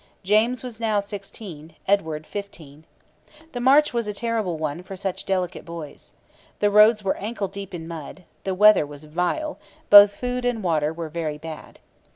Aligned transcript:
James 0.23 0.63
was 0.63 0.79
now 0.79 0.99
sixteen, 0.99 1.75
Edward 1.87 2.25
fifteen. 2.25 2.85
The 3.51 3.59
march 3.61 3.93
was 3.93 4.07
a 4.07 4.15
terrible 4.15 4.57
one 4.57 4.81
for 4.81 4.95
such 4.95 5.25
delicate 5.27 5.63
boys. 5.63 6.13
The 6.57 6.71
roads 6.71 7.03
were 7.03 7.17
ankle 7.17 7.47
deep 7.47 7.71
in 7.71 7.87
mud; 7.87 8.23
the 8.43 8.55
weather 8.55 8.83
was 8.87 9.03
vile; 9.03 9.59
both 9.91 10.15
food 10.15 10.43
and 10.43 10.63
water 10.63 10.91
were 10.91 11.09
very 11.09 11.37
bad. 11.37 11.77